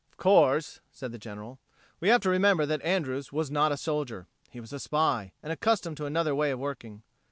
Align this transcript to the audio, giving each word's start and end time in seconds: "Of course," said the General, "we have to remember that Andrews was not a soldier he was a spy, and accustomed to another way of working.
"Of 0.11 0.17
course," 0.17 0.79
said 0.91 1.11
the 1.11 1.19
General, 1.19 1.59
"we 1.99 2.07
have 2.09 2.21
to 2.21 2.29
remember 2.31 2.65
that 2.65 2.81
Andrews 2.81 3.31
was 3.31 3.51
not 3.51 3.71
a 3.71 3.77
soldier 3.77 4.25
he 4.49 4.59
was 4.59 4.73
a 4.73 4.79
spy, 4.79 5.31
and 5.43 5.53
accustomed 5.53 5.97
to 5.97 6.07
another 6.07 6.33
way 6.33 6.49
of 6.49 6.57
working. 6.57 7.03